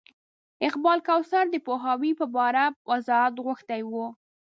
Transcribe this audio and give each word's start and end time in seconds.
اقبال 0.67 0.99
کوثر 1.09 1.45
د 1.51 1.55
پوهاوي 1.65 2.11
په 2.19 2.25
پار 2.33 2.55
وضاحت 2.89 3.33
غوښتی 3.45 3.81
و. 3.85 3.91